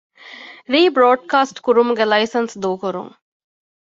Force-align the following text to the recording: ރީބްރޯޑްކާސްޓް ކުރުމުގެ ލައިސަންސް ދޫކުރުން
ރީބްރޯޑްކާސްޓް 0.73 1.61
ކުރުމުގެ 1.65 2.05
ލައިސަންސް 2.11 2.55
ދޫކުރުން 2.63 3.11